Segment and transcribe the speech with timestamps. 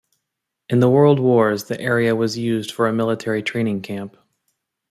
[0.67, 4.17] In the World Wars the area was used for a military training camp.